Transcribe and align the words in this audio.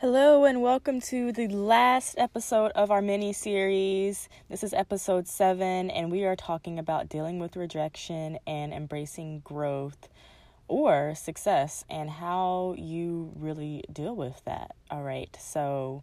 Hello, 0.00 0.46
and 0.46 0.62
welcome 0.62 0.98
to 0.98 1.30
the 1.30 1.46
last 1.48 2.14
episode 2.16 2.70
of 2.70 2.90
our 2.90 3.02
mini 3.02 3.34
series. 3.34 4.30
This 4.48 4.64
is 4.64 4.72
episode 4.72 5.28
seven, 5.28 5.90
and 5.90 6.10
we 6.10 6.24
are 6.24 6.36
talking 6.36 6.78
about 6.78 7.10
dealing 7.10 7.38
with 7.38 7.54
rejection 7.54 8.38
and 8.46 8.72
embracing 8.72 9.40
growth 9.40 10.08
or 10.68 11.14
success 11.14 11.84
and 11.90 12.08
how 12.08 12.76
you 12.78 13.30
really 13.36 13.84
deal 13.92 14.16
with 14.16 14.42
that. 14.46 14.74
All 14.90 15.02
right, 15.02 15.36
so 15.38 16.02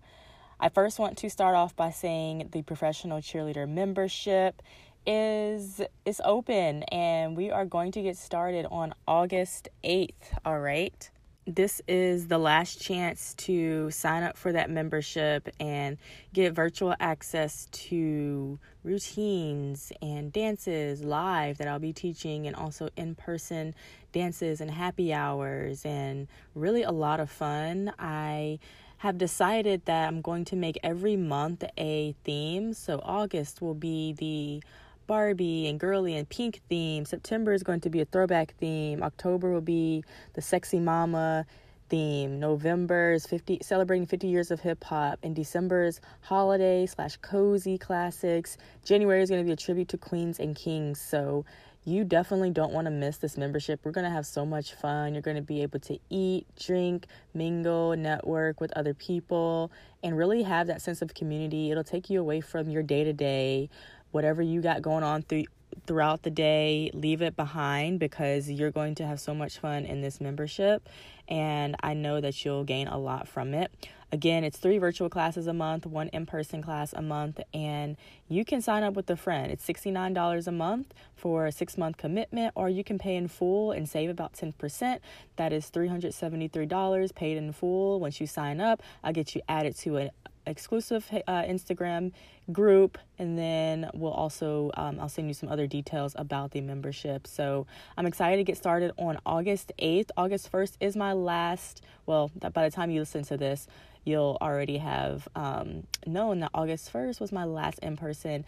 I 0.60 0.70
first 0.70 1.00
want 1.00 1.18
to 1.18 1.30
start 1.32 1.56
off 1.56 1.76
by 1.76 1.90
saying 1.90 2.50
the 2.52 2.62
professional 2.62 3.18
cheerleader 3.18 3.68
membership 3.68 4.62
is 5.08 5.82
is 6.06 6.22
open 6.24 6.84
and 6.84 7.36
we 7.36 7.50
are 7.50 7.66
going 7.66 7.92
to 7.94 8.04
get 8.04 8.16
started 8.16 8.68
on 8.70 8.94
August 9.08 9.70
8th, 9.84 10.38
all 10.46 10.60
right? 10.60 11.10
This 11.50 11.82
is 11.88 12.28
the 12.28 12.38
last 12.38 12.82
chance 12.82 13.34
to 13.36 13.90
sign 13.90 14.22
up 14.22 14.36
for 14.36 14.52
that 14.52 14.70
membership 14.70 15.48
and 15.62 15.98
get 16.34 16.52
virtual 16.52 16.94
access 17.00 17.70
to 17.72 18.60
routines 18.84 19.94
and 20.02 20.34
dances 20.34 21.06
live 21.06 21.58
that 21.60 21.70
I'll 21.70 21.80
be 21.80 21.94
teaching 21.94 22.48
and 22.48 22.56
also 22.56 22.90
in 22.98 23.16
person 23.16 23.76
dances 24.12 24.60
and 24.60 24.70
happy 24.70 25.14
hours 25.14 25.86
and 25.86 26.28
really 26.54 26.84
a 26.84 26.92
lot 26.92 27.22
of 27.22 27.30
fun. 27.30 27.94
I 27.98 28.60
have 28.98 29.18
decided 29.18 29.86
that 29.86 30.10
I'm 30.10 30.20
going 30.20 30.44
to 30.46 30.58
make 30.58 30.78
every 30.84 31.16
month 31.16 31.64
a 31.78 32.14
theme. 32.26 32.74
So 32.74 33.00
August 33.06 33.62
will 33.62 33.74
be 33.74 34.12
the 34.12 34.62
Barbie 35.08 35.68
and 35.68 35.80
girly 35.80 36.16
and 36.16 36.28
pink 36.28 36.62
theme. 36.70 37.06
September 37.06 37.54
is 37.54 37.64
going 37.64 37.80
to 37.82 37.90
be 37.90 38.02
a 38.02 38.06
throwback 38.06 38.54
theme. 38.60 39.02
October 39.02 39.52
will 39.52 39.62
be 39.62 40.04
the 40.34 40.42
sexy 40.42 40.80
mama 40.80 41.46
theme. 41.90 42.40
November 42.40 43.14
is 43.14 43.26
50 43.26 43.60
celebrating 43.62 44.06
50 44.06 44.28
years 44.28 44.52
of 44.52 44.60
hip 44.60 44.84
hop. 44.84 45.20
And 45.24 45.36
December 45.36 45.86
is 45.86 46.02
holiday 46.22 46.86
slash 46.86 47.18
cozy 47.18 47.78
classics. 47.78 48.58
January 48.84 49.22
is 49.22 49.30
going 49.30 49.42
to 49.42 49.46
be 49.46 49.54
a 49.54 49.58
tribute 49.58 49.88
to 49.90 49.98
queens 49.98 50.40
and 50.40 50.56
kings. 50.56 51.00
So 51.00 51.46
you 51.88 52.04
definitely 52.04 52.50
don't 52.50 52.74
want 52.74 52.84
to 52.84 52.92
miss 52.92 53.16
this 53.16 53.38
membership. 53.38 53.80
We're 53.86 53.94
going 53.94 54.04
to 54.04 54.12
have 54.12 54.26
so 54.26 54.46
much 54.46 54.74
fun. 54.74 55.14
You're 55.14 55.22
going 55.22 55.38
to 55.38 55.42
be 55.42 55.62
able 55.62 55.80
to 55.80 55.98
eat, 56.10 56.46
drink, 56.60 57.08
mingle, 57.34 57.96
network 57.96 58.60
with 58.60 58.74
other 58.76 58.94
people, 58.94 59.72
and 60.04 60.18
really 60.18 60.44
have 60.44 60.68
that 60.68 60.82
sense 60.82 61.02
of 61.02 61.14
community. 61.14 61.72
It'll 61.72 61.86
take 61.86 62.10
you 62.10 62.20
away 62.20 62.42
from 62.42 62.70
your 62.70 62.84
day 62.84 63.06
to 63.06 63.14
day, 63.14 63.70
whatever 64.12 64.42
you 64.42 64.62
got 64.62 64.82
going 64.82 65.04
on 65.04 65.22
through 65.22 65.46
throughout 65.86 66.24
the 66.24 66.30
day, 66.30 66.90
leave 66.94 67.22
it 67.22 67.36
behind 67.36 68.00
because 68.00 68.50
you're 68.50 68.72
going 68.72 68.96
to 68.96 69.06
have 69.06 69.20
so 69.20 69.34
much 69.34 69.60
fun 69.60 69.86
in 69.86 70.02
this 70.02 70.20
membership. 70.20 70.88
And 71.28 71.76
I 71.82 71.94
know 71.94 72.22
that 72.22 72.44
you'll 72.44 72.64
gain 72.64 72.88
a 72.88 72.98
lot 72.98 73.28
from 73.28 73.54
it. 73.54 73.72
Again, 74.10 74.46
it's 74.46 74.58
three 74.58 74.78
virtual 74.78 75.10
classes 75.10 75.48
a 75.48 75.54
month, 75.54 75.86
one 75.86 76.08
in 76.10 76.26
person 76.26 76.62
class 76.62 76.94
a 76.94 77.02
month, 77.02 77.42
and 77.54 77.98
you 78.30 78.46
can 78.46 78.62
sign 78.62 78.82
up 78.84 78.94
with 78.94 79.10
a 79.10 79.18
friend. 79.18 79.52
It's 79.52 79.68
$69 79.68 80.48
a 80.48 80.52
month 80.54 80.94
for 81.14 81.46
a 81.46 81.52
six 81.52 81.78
month 81.78 81.98
commitment, 81.98 82.54
or 82.56 82.70
you 82.70 82.86
can 82.86 82.98
pay 82.98 83.18
in 83.18 83.28
full 83.28 83.74
and 83.74 83.90
save 83.90 84.10
about 84.10 84.32
10%. 84.32 85.00
That 85.36 85.52
is 85.52 85.70
$373 85.70 87.16
paid 87.16 87.36
in 87.36 87.52
full. 87.52 88.00
Once 88.00 88.22
you 88.22 88.28
sign 88.28 88.62
up, 88.62 88.82
I'll 89.04 89.12
get 89.12 89.36
you 89.36 89.42
added 89.50 89.76
to 89.80 89.98
an 89.98 90.12
exclusive 90.48 91.08
uh, 91.28 91.44
Instagram 91.44 92.12
group, 92.52 92.98
and 93.20 93.38
then 93.38 93.90
we'll 93.94 94.12
also 94.12 94.72
um, 94.76 95.00
I'll 95.00 95.10
send 95.10 95.28
you 95.28 95.34
some 95.34 95.50
other 95.50 95.68
details 95.68 96.16
about 96.18 96.52
the 96.52 96.62
membership. 96.62 97.28
So 97.28 97.68
I'm 97.98 98.06
excited 98.06 98.38
to 98.38 98.44
get 98.44 98.58
started 98.58 98.92
on 98.98 99.20
August 99.26 99.72
8th. 99.80 100.10
August 100.18 100.52
1st 100.52 100.78
is 100.80 100.96
my 100.96 101.14
last. 101.14 101.82
Well, 102.06 102.32
by 102.54 102.68
the 102.68 102.72
time 102.72 102.90
you 102.90 103.02
listen 103.02 103.24
to 103.26 103.38
this, 103.38 103.68
you'll 104.06 104.38
already 104.42 104.78
have 104.78 105.28
um, 105.36 105.86
known 106.06 106.40
that 106.40 106.52
August 106.54 106.92
1st 106.92 107.20
was 107.20 107.32
my 107.32 107.44
last 107.44 107.80
in 107.80 107.98
person 107.98 108.46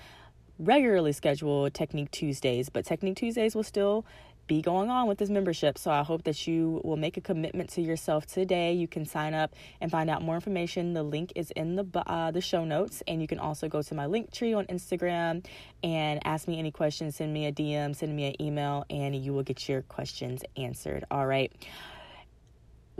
regularly 0.59 1.13
scheduled 1.13 1.73
Technique 1.73 2.11
Tuesdays, 2.11 2.69
but 2.69 2.85
Technique 2.85 3.15
Tuesdays 3.15 3.55
will 3.55 3.63
still 3.63 4.05
be 4.49 4.61
going 4.61 4.89
on 4.89 5.07
with 5.07 5.19
this 5.19 5.29
membership. 5.29 5.77
So 5.77 5.91
I 5.91 6.03
hope 6.03 6.23
that 6.23 6.47
you 6.47 6.81
will 6.83 6.97
make 6.97 7.15
a 7.15 7.21
commitment 7.21 7.69
to 7.71 7.81
yourself 7.81 8.25
today. 8.25 8.73
You 8.73 8.87
can 8.87 9.05
sign 9.05 9.33
up 9.33 9.53
and 9.79 9.89
find 9.89 10.09
out 10.09 10.21
more 10.21 10.35
information. 10.35 10.93
The 10.93 11.03
link 11.03 11.31
is 11.35 11.51
in 11.51 11.75
the 11.75 11.85
uh, 12.05 12.31
the 12.31 12.41
show 12.41 12.65
notes, 12.65 13.01
and 13.07 13.21
you 13.21 13.27
can 13.27 13.39
also 13.39 13.69
go 13.69 13.81
to 13.81 13.95
my 13.95 14.07
link 14.07 14.33
tree 14.33 14.53
on 14.53 14.65
Instagram 14.65 15.45
and 15.83 16.19
ask 16.25 16.47
me 16.47 16.59
any 16.59 16.71
questions. 16.71 17.15
Send 17.15 17.31
me 17.31 17.45
a 17.45 17.51
DM, 17.53 17.95
send 17.95 18.13
me 18.13 18.25
an 18.25 18.41
email, 18.41 18.85
and 18.89 19.15
you 19.15 19.31
will 19.31 19.43
get 19.43 19.69
your 19.69 19.83
questions 19.83 20.43
answered. 20.57 21.05
All 21.09 21.27
right. 21.27 21.53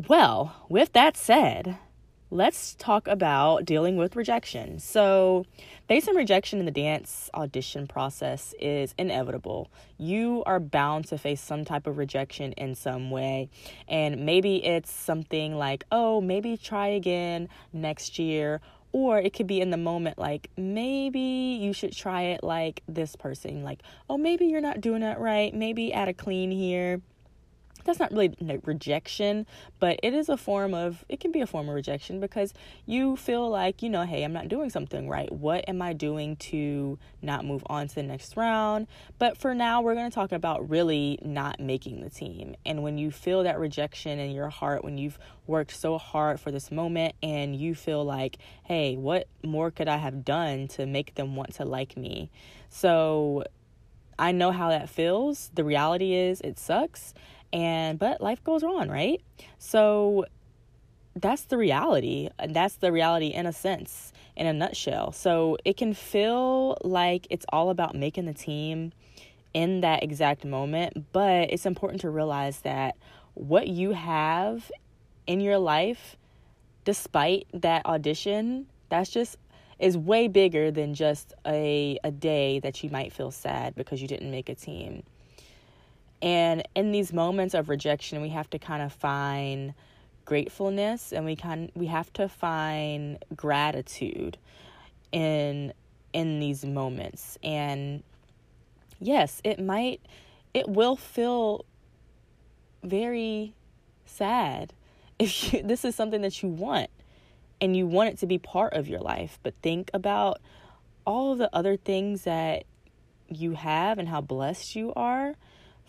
Well, 0.07 0.55
with 0.69 0.93
that 0.93 1.17
said, 1.17 1.77
let's 2.31 2.75
talk 2.75 3.07
about 3.07 3.65
dealing 3.65 3.97
with 3.97 4.15
rejection. 4.15 4.79
So, 4.79 5.45
facing 5.87 6.15
rejection 6.15 6.59
in 6.59 6.65
the 6.65 6.71
dance 6.71 7.29
audition 7.33 7.87
process 7.87 8.53
is 8.59 8.93
inevitable. 8.97 9.71
You 9.97 10.43
are 10.45 10.59
bound 10.59 11.07
to 11.07 11.17
face 11.17 11.41
some 11.41 11.65
type 11.65 11.87
of 11.87 11.97
rejection 11.97 12.53
in 12.53 12.75
some 12.75 13.09
way. 13.09 13.49
And 13.87 14.25
maybe 14.25 14.63
it's 14.63 14.91
something 14.91 15.57
like, 15.57 15.85
oh, 15.91 16.21
maybe 16.21 16.55
try 16.57 16.87
again 16.87 17.49
next 17.73 18.19
year. 18.19 18.61
Or 18.91 19.19
it 19.19 19.33
could 19.33 19.47
be 19.47 19.61
in 19.61 19.69
the 19.69 19.77
moment, 19.77 20.17
like 20.17 20.49
maybe 20.57 21.19
you 21.19 21.73
should 21.73 21.95
try 21.95 22.23
it 22.23 22.43
like 22.43 22.81
this 22.87 23.15
person. 23.15 23.63
Like, 23.63 23.81
oh, 24.09 24.17
maybe 24.17 24.45
you're 24.45 24.61
not 24.61 24.81
doing 24.81 25.03
it 25.03 25.19
right. 25.19 25.53
Maybe 25.53 25.93
add 25.93 26.07
a 26.07 26.13
clean 26.13 26.49
here 26.49 27.01
that's 27.89 27.99
not 27.99 28.11
really 28.11 28.35
rejection, 28.63 29.45
but 29.79 29.99
it 30.03 30.13
is 30.13 30.29
a 30.29 30.37
form 30.37 30.73
of, 30.73 31.03
it 31.09 31.19
can 31.19 31.31
be 31.31 31.41
a 31.41 31.47
form 31.47 31.67
of 31.67 31.75
rejection 31.75 32.19
because 32.19 32.53
you 32.85 33.15
feel 33.15 33.49
like, 33.49 33.81
you 33.81 33.89
know, 33.89 34.03
hey, 34.03 34.23
I'm 34.23 34.33
not 34.33 34.47
doing 34.47 34.69
something 34.69 35.09
right. 35.09 35.31
What 35.31 35.67
am 35.67 35.81
I 35.81 35.93
doing 35.93 36.35
to 36.37 36.99
not 37.21 37.45
move 37.45 37.63
on 37.65 37.87
to 37.87 37.95
the 37.95 38.03
next 38.03 38.37
round? 38.37 38.87
But 39.17 39.37
for 39.37 39.55
now, 39.55 39.81
we're 39.81 39.95
going 39.95 40.09
to 40.09 40.13
talk 40.13 40.31
about 40.31 40.69
really 40.69 41.17
not 41.23 41.59
making 41.59 42.01
the 42.01 42.09
team. 42.09 42.55
And 42.65 42.83
when 42.83 42.97
you 42.97 43.09
feel 43.09 43.43
that 43.43 43.59
rejection 43.59 44.19
in 44.19 44.31
your 44.31 44.49
heart, 44.49 44.83
when 44.83 44.97
you've 44.97 45.17
worked 45.47 45.75
so 45.75 45.97
hard 45.97 46.39
for 46.39 46.51
this 46.51 46.71
moment 46.71 47.15
and 47.23 47.55
you 47.55 47.73
feel 47.73 48.05
like, 48.05 48.37
hey, 48.63 48.95
what 48.95 49.27
more 49.43 49.71
could 49.71 49.87
I 49.87 49.97
have 49.97 50.23
done 50.23 50.67
to 50.69 50.85
make 50.85 51.15
them 51.15 51.35
want 51.35 51.55
to 51.55 51.65
like 51.65 51.97
me? 51.97 52.29
So 52.69 53.45
I 54.19 54.33
know 54.33 54.51
how 54.51 54.69
that 54.69 54.89
feels. 54.89 55.49
The 55.53 55.63
reality 55.63 56.13
is, 56.13 56.41
it 56.41 56.59
sucks 56.59 57.13
and 57.51 57.97
but 57.99 58.21
life 58.21 58.43
goes 58.43 58.63
on, 58.63 58.89
right? 58.89 59.21
So 59.57 60.25
that's 61.15 61.43
the 61.43 61.57
reality. 61.57 62.29
And 62.37 62.55
that's 62.55 62.75
the 62.75 62.91
reality 62.91 63.27
in 63.27 63.45
a 63.45 63.53
sense, 63.53 64.13
in 64.35 64.47
a 64.47 64.53
nutshell. 64.53 65.11
So 65.11 65.57
it 65.65 65.77
can 65.77 65.93
feel 65.93 66.77
like 66.83 67.27
it's 67.29 67.45
all 67.49 67.69
about 67.69 67.95
making 67.95 68.25
the 68.25 68.33
team 68.33 68.91
in 69.53 69.81
that 69.81 70.03
exact 70.03 70.45
moment, 70.45 71.11
but 71.11 71.51
it's 71.51 71.65
important 71.65 72.01
to 72.01 72.09
realize 72.09 72.59
that 72.61 72.95
what 73.33 73.67
you 73.67 73.91
have 73.91 74.69
in 75.25 75.41
your 75.41 75.57
life, 75.57 76.17
despite 76.85 77.47
that 77.53 77.85
audition, 77.85 78.67
that's 78.89 79.09
just 79.09 79.37
is 79.79 79.97
way 79.97 80.27
bigger 80.27 80.71
than 80.71 80.93
just 80.93 81.33
a 81.47 81.97
a 82.03 82.11
day 82.11 82.59
that 82.59 82.83
you 82.83 82.89
might 82.89 83.13
feel 83.13 83.31
sad 83.31 83.73
because 83.75 84.01
you 84.01 84.07
didn't 84.07 84.29
make 84.29 84.49
a 84.49 84.55
team. 84.55 85.03
And 86.21 86.67
in 86.75 86.91
these 86.91 87.13
moments 87.13 87.53
of 87.53 87.69
rejection, 87.69 88.21
we 88.21 88.29
have 88.29 88.49
to 88.49 88.59
kind 88.59 88.81
of 88.81 88.91
find 88.91 89.73
gratefulness 90.25 91.11
and 91.11 91.25
we 91.25 91.35
can 91.35 91.71
we 91.73 91.87
have 91.87 92.13
to 92.13 92.29
find 92.29 93.17
gratitude 93.35 94.37
in 95.11 95.73
in 96.13 96.39
these 96.39 96.65
moments. 96.65 97.37
And 97.43 98.03
yes, 98.99 99.41
it 99.43 99.59
might 99.59 100.01
it 100.53 100.67
will 100.67 100.95
feel 100.95 101.65
very 102.83 103.53
sad 104.05 104.73
if 105.17 105.53
you, 105.53 105.63
this 105.63 105.85
is 105.85 105.95
something 105.95 106.21
that 106.21 106.43
you 106.43 106.49
want 106.49 106.89
and 107.61 107.75
you 107.75 107.87
want 107.87 108.09
it 108.09 108.17
to 108.19 108.27
be 108.27 108.37
part 108.37 108.73
of 108.73 108.87
your 108.87 108.99
life. 108.99 109.39
But 109.43 109.53
think 109.61 109.89
about 109.93 110.41
all 111.05 111.35
the 111.35 111.49
other 111.53 111.75
things 111.75 112.23
that 112.23 112.65
you 113.27 113.53
have 113.53 113.99
and 113.99 114.07
how 114.07 114.21
blessed 114.21 114.75
you 114.75 114.93
are 114.95 115.35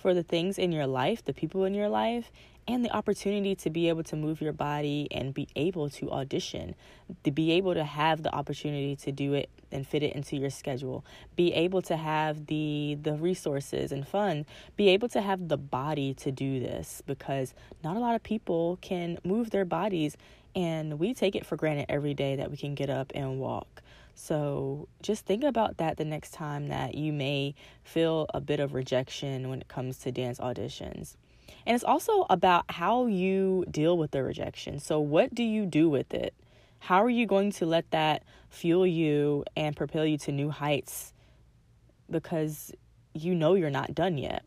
for 0.01 0.15
the 0.15 0.23
things 0.23 0.59
in 0.59 0.73
your 0.73 0.87
life, 0.87 1.25
the 1.25 1.35
people 1.35 1.65
in 1.65 1.75
your 1.75 1.89
life, 1.89 2.31
and 2.67 2.85
the 2.85 2.91
opportunity 2.91 3.55
to 3.55 3.71
be 3.71 3.89
able 3.89 4.03
to 4.05 4.17
move 4.17 4.41
your 4.41 4.53
body 4.53 5.09
and 5.11 5.35
be 5.35 5.49
able 5.57 5.91
to 5.91 6.11
audition, 6.11 6.75
to 7.25 7.31
be 7.31 7.53
able 7.53 7.75
to 7.75 7.85
have 7.85 8.23
the 8.23 8.33
opportunity 8.35 8.95
to 8.97 9.13
do 9.13 9.35
it 9.35 9.49
and 9.73 9.87
fit 9.87 10.03
it 10.03 10.15
into 10.15 10.37
your 10.37 10.51
schedule, 10.51 11.05
be 11.37 11.53
able 11.53 11.83
to 11.83 11.97
have 11.97 12.47
the 12.47 12.97
the 13.03 13.15
resources 13.15 13.93
and 13.93 14.07
fun, 14.07 14.47
be 14.77 14.89
able 14.89 15.09
to 15.09 15.21
have 15.21 15.49
the 15.49 15.57
body 15.57 16.15
to 16.15 16.31
do 16.31 16.61
this 16.61 17.03
because 17.07 17.55
not 17.83 17.97
a 17.97 18.01
lot 18.01 18.15
of 18.15 18.23
people 18.23 18.79
can 18.81 19.19
move 19.25 19.51
their 19.51 19.65
bodies 19.65 20.17
and 20.55 20.99
we 20.99 21.15
take 21.15 21.37
it 21.37 21.47
for 21.47 21.57
granted 21.57 21.87
every 21.89 22.15
day 22.15 22.37
that 22.37 22.51
we 22.51 22.57
can 22.57 22.75
get 22.75 22.91
up 22.91 23.13
and 23.15 23.39
walk. 23.39 23.83
So 24.23 24.87
just 25.01 25.25
think 25.25 25.45
about 25.45 25.79
that 25.79 25.97
the 25.97 26.05
next 26.05 26.35
time 26.35 26.69
that 26.69 26.95
you 26.95 27.11
may 27.11 27.55
feel 27.83 28.27
a 28.35 28.41
bit 28.41 28.61
of 28.61 28.75
rejection 28.75 29.49
when 29.49 29.63
it 29.63 29.69
comes 29.69 29.97
to 30.01 30.13
dance 30.13 30.39
auditions. 30.39 31.17
And 31.65 31.75
it's 31.75 31.83
also 31.83 32.27
about 32.29 32.67
how 32.69 33.07
you 33.07 33.65
deal 33.71 33.97
with 33.97 34.11
the 34.11 34.23
rejection. 34.23 34.79
So, 34.79 35.01
what 35.01 35.35
do 35.35 35.43
you 35.43 35.65
do 35.65 35.89
with 35.89 36.13
it? 36.13 36.35
How 36.81 37.03
are 37.03 37.09
you 37.09 37.27
going 37.27 37.51
to 37.53 37.67
let 37.67 37.91
that 37.93 38.23
fuel 38.51 38.87
you 38.87 39.47
and 39.57 39.75
propel 39.75 40.05
you 40.05 40.19
to 40.19 40.33
new 40.33 40.51
heights? 40.51 41.15
Because 42.11 42.73
you 43.15 43.35
know 43.35 43.55
you're 43.55 43.71
not 43.71 43.95
done 43.95 44.19
yet. 44.19 44.45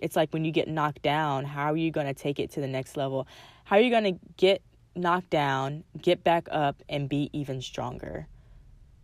It's 0.00 0.16
like 0.16 0.32
when 0.32 0.44
you 0.44 0.50
get 0.50 0.66
knocked 0.66 1.02
down, 1.02 1.44
how 1.44 1.72
are 1.72 1.76
you 1.76 1.92
going 1.92 2.08
to 2.08 2.14
take 2.14 2.40
it 2.40 2.50
to 2.52 2.60
the 2.60 2.66
next 2.66 2.96
level? 2.96 3.28
How 3.62 3.76
are 3.76 3.80
you 3.80 3.90
going 3.90 4.18
to 4.18 4.20
get 4.36 4.62
knocked 4.96 5.30
down, 5.30 5.84
get 6.02 6.24
back 6.24 6.48
up, 6.50 6.82
and 6.88 7.08
be 7.08 7.30
even 7.32 7.62
stronger? 7.62 8.26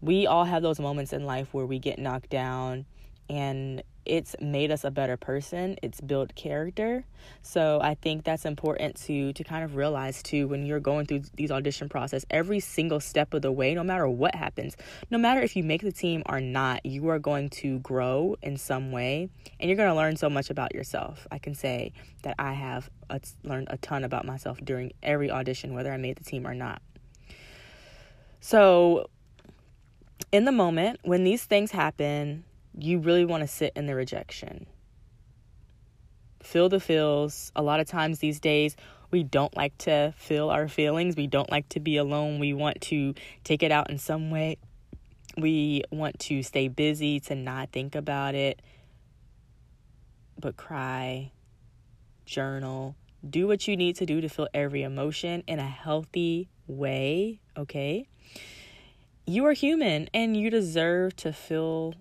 We 0.02 0.26
all 0.26 0.44
have 0.44 0.62
those 0.62 0.78
moments 0.78 1.12
in 1.12 1.24
life 1.24 1.54
where 1.54 1.64
we 1.64 1.78
get 1.78 1.98
knocked 1.98 2.28
down 2.28 2.84
and 3.30 3.82
it's 4.04 4.34
made 4.40 4.72
us 4.72 4.82
a 4.82 4.90
better 4.90 5.16
person. 5.16 5.76
It's 5.82 6.00
built 6.00 6.34
character. 6.34 7.04
So 7.42 7.80
i 7.80 7.94
think 7.94 8.24
that's 8.24 8.44
important 8.44 8.96
to 8.96 9.32
to 9.32 9.44
kind 9.44 9.64
of 9.64 9.76
realize 9.76 10.22
too 10.22 10.48
when 10.48 10.66
you're 10.66 10.80
going 10.80 11.06
through 11.06 11.22
these 11.34 11.52
audition 11.52 11.88
process 11.88 12.26
every 12.30 12.58
single 12.58 12.98
step 12.98 13.32
of 13.32 13.42
the 13.42 13.52
way 13.52 13.74
no 13.74 13.84
matter 13.84 14.08
what 14.08 14.34
happens 14.34 14.76
no 15.10 15.18
matter 15.18 15.40
if 15.40 15.54
you 15.54 15.62
make 15.62 15.82
the 15.82 15.92
team 15.92 16.22
or 16.26 16.40
not 16.40 16.84
you 16.84 17.08
are 17.08 17.20
going 17.20 17.48
to 17.48 17.78
grow 17.78 18.36
in 18.42 18.56
some 18.56 18.90
way 18.90 19.28
and 19.60 19.68
you're 19.68 19.76
going 19.76 19.88
to 19.88 19.94
learn 19.94 20.16
so 20.16 20.28
much 20.28 20.50
about 20.50 20.74
yourself. 20.74 21.28
I 21.30 21.38
can 21.38 21.54
say 21.54 21.92
that 22.22 22.34
i 22.40 22.52
have 22.52 22.90
a, 23.08 23.20
learned 23.44 23.68
a 23.70 23.76
ton 23.78 24.02
about 24.02 24.24
myself 24.26 24.58
during 24.64 24.92
every 25.02 25.30
audition 25.30 25.74
whether 25.74 25.92
i 25.92 25.96
made 25.96 26.16
the 26.16 26.24
team 26.24 26.44
or 26.44 26.54
not. 26.54 26.82
So 28.40 29.06
in 30.32 30.44
the 30.44 30.52
moment 30.52 30.98
when 31.02 31.22
these 31.24 31.44
things 31.44 31.70
happen 31.70 32.44
you 32.78 32.98
really 32.98 33.24
want 33.24 33.42
to 33.42 33.46
sit 33.46 33.72
in 33.76 33.86
the 33.86 33.94
rejection. 33.94 34.66
Feel 36.42 36.68
the 36.68 36.80
feels. 36.80 37.52
A 37.54 37.62
lot 37.62 37.80
of 37.80 37.86
times 37.86 38.18
these 38.18 38.40
days, 38.40 38.76
we 39.10 39.22
don't 39.22 39.54
like 39.56 39.76
to 39.78 40.14
feel 40.16 40.50
our 40.50 40.68
feelings. 40.68 41.16
We 41.16 41.26
don't 41.26 41.50
like 41.50 41.68
to 41.70 41.80
be 41.80 41.96
alone. 41.96 42.38
We 42.38 42.54
want 42.54 42.80
to 42.82 43.14
take 43.44 43.62
it 43.62 43.70
out 43.70 43.90
in 43.90 43.98
some 43.98 44.30
way. 44.30 44.56
We 45.36 45.82
want 45.90 46.18
to 46.20 46.42
stay 46.42 46.68
busy, 46.68 47.20
to 47.20 47.34
not 47.34 47.72
think 47.72 47.94
about 47.94 48.34
it, 48.34 48.60
but 50.38 50.56
cry, 50.56 51.32
journal, 52.26 52.96
do 53.28 53.46
what 53.46 53.66
you 53.66 53.76
need 53.76 53.96
to 53.96 54.06
do 54.06 54.20
to 54.20 54.28
feel 54.28 54.48
every 54.52 54.82
emotion 54.82 55.42
in 55.46 55.58
a 55.58 55.66
healthy 55.66 56.50
way, 56.66 57.40
okay? 57.56 58.08
You 59.26 59.46
are 59.46 59.52
human 59.52 60.08
and 60.12 60.36
you 60.36 60.50
deserve 60.50 61.14
to 61.16 61.32
feel 61.32 61.94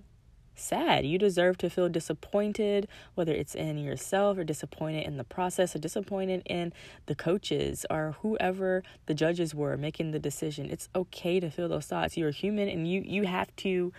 sad. 0.55 1.05
You 1.05 1.19
deserve 1.19 1.57
to 1.59 1.69
feel 1.69 1.87
disappointed, 1.87 2.87
whether 3.13 3.31
it's 3.31 3.53
in 3.53 3.77
yourself 3.77 4.37
or 4.37 4.43
disappointed 4.43 5.05
in 5.05 5.17
the 5.17 5.23
process 5.23 5.75
or 5.75 5.79
disappointed 5.79 6.41
in 6.45 6.73
the 7.05 7.15
coaches 7.15 7.85
or 7.89 8.15
whoever 8.21 8.83
the 9.05 9.13
judges 9.13 9.53
were 9.53 9.77
making 9.77 10.11
the 10.11 10.19
decision. 10.19 10.69
It's 10.69 10.89
okay 10.95 11.39
to 11.39 11.51
feel 11.51 11.69
those 11.69 11.85
thoughts. 11.85 12.17
You're 12.17 12.31
human 12.31 12.67
and 12.67 12.87
you 12.87 13.01
you 13.05 13.23
have 13.23 13.55
to 13.57 13.93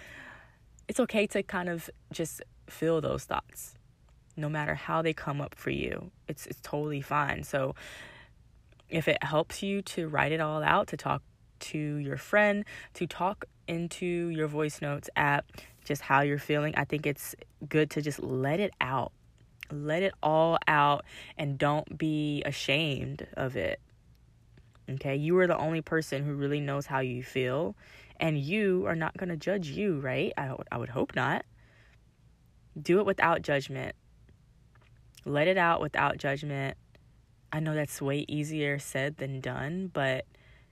it's 0.88 0.98
okay 1.00 1.26
to 1.28 1.42
kind 1.44 1.69
of 1.69 1.88
just 2.10 2.42
feel 2.69 3.00
those 3.00 3.24
thoughts. 3.24 3.74
No 4.36 4.48
matter 4.48 4.74
how 4.74 5.00
they 5.02 5.12
come 5.12 5.40
up 5.40 5.54
for 5.54 5.70
you. 5.70 6.10
It's 6.26 6.46
it's 6.46 6.60
totally 6.60 7.02
fine. 7.02 7.44
So 7.44 7.76
if 8.88 9.06
it 9.06 9.22
helps 9.22 9.62
you 9.62 9.80
to 9.82 10.08
write 10.08 10.32
it 10.32 10.40
all 10.40 10.62
out, 10.62 10.88
to 10.88 10.96
talk 10.96 11.22
to 11.62 11.78
your 11.78 12.16
friend, 12.16 12.64
to 12.94 13.06
talk 13.06 13.44
into 13.68 14.06
your 14.06 14.48
voice 14.48 14.80
notes 14.80 15.08
app 15.16 15.46
just 15.84 16.02
how 16.02 16.20
you're 16.20 16.38
feeling, 16.38 16.74
I 16.76 16.84
think 16.84 17.06
it's 17.06 17.34
good 17.68 17.90
to 17.90 18.02
just 18.02 18.22
let 18.22 18.60
it 18.60 18.72
out. 18.80 19.12
Let 19.70 20.02
it 20.02 20.12
all 20.22 20.58
out 20.68 21.04
and 21.36 21.58
don't 21.58 21.96
be 21.96 22.42
ashamed 22.44 23.26
of 23.34 23.56
it. 23.56 23.80
Okay? 24.88 25.16
You 25.16 25.38
are 25.38 25.46
the 25.46 25.56
only 25.56 25.80
person 25.80 26.24
who 26.24 26.34
really 26.34 26.60
knows 26.60 26.86
how 26.86 27.00
you 27.00 27.22
feel, 27.22 27.74
and 28.20 28.38
you 28.38 28.86
are 28.86 28.96
not 28.96 29.16
going 29.16 29.30
to 29.30 29.36
judge 29.36 29.68
you, 29.68 29.98
right? 30.00 30.32
I, 30.36 30.54
I 30.70 30.78
would 30.78 30.90
hope 30.90 31.16
not. 31.16 31.44
Do 32.80 33.00
it 33.00 33.06
without 33.06 33.42
judgment. 33.42 33.94
Let 35.24 35.48
it 35.48 35.56
out 35.56 35.80
without 35.80 36.18
judgment. 36.18 36.76
I 37.52 37.60
know 37.60 37.74
that's 37.74 38.00
way 38.00 38.24
easier 38.28 38.78
said 38.78 39.18
than 39.18 39.40
done, 39.40 39.90
but 39.92 40.24